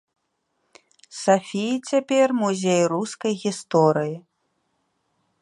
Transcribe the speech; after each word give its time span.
Сафіі 1.23 1.75
цяпер 1.91 2.27
музей 2.41 2.81
рускай 2.95 3.33
гісторыі. 3.45 4.15